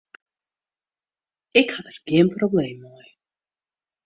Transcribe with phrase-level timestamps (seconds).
[1.59, 3.07] Ik ha der gjin probleem mei.